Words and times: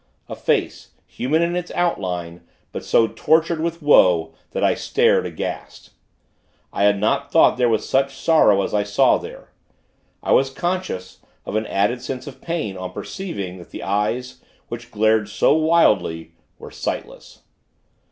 A 0.27 0.35
face, 0.35 0.95
human 1.05 1.43
in 1.43 1.55
its 1.55 1.69
outline; 1.75 2.41
but 2.71 2.83
so 2.83 3.07
tortured 3.09 3.59
with 3.59 3.83
woe, 3.83 4.33
that 4.49 4.63
I 4.63 4.73
stared, 4.73 5.27
aghast. 5.27 5.91
I 6.73 6.85
had 6.85 6.99
not 6.99 7.31
thought 7.31 7.57
there 7.57 7.69
was 7.69 7.87
such 7.87 8.17
sorrow, 8.17 8.63
as 8.63 8.73
I 8.73 8.81
saw 8.81 9.19
there. 9.19 9.51
I 10.23 10.31
was 10.31 10.49
conscious 10.49 11.19
of 11.45 11.55
an 11.55 11.67
added 11.67 12.01
sense 12.01 12.25
of 12.25 12.41
pain, 12.41 12.75
on 12.77 12.93
perceiving 12.93 13.59
that 13.59 13.69
the 13.69 13.83
eyes, 13.83 14.41
which 14.69 14.89
glared 14.89 15.29
so 15.29 15.53
wildly, 15.53 16.31
were 16.57 16.71
sightless. 16.71 17.43